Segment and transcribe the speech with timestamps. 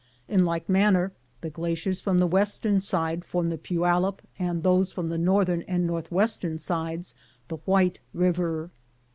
[0.27, 5.09] In like manner the glaciers from the western side form the Puyallup, and those from
[5.09, 7.13] the northern and northwestern sides
[7.49, 8.71] the White River.